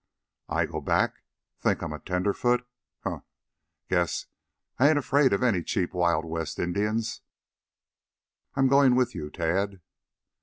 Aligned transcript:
"I 0.49 0.65
go 0.65 0.81
back? 0.81 1.21
Think 1.59 1.83
I'm 1.83 1.93
a 1.93 1.99
tenderfoot? 1.99 2.65
Huh! 3.03 3.19
Guess 3.87 4.25
I 4.79 4.89
ain't 4.89 4.97
afraid 4.97 5.31
of 5.31 5.43
any 5.43 5.61
cheap 5.61 5.93
Wild 5.93 6.25
West 6.25 6.57
Indians. 6.57 7.21
I'm 8.55 8.67
going 8.67 8.95
with 8.95 9.13
you, 9.13 9.29
Tad." 9.29 9.79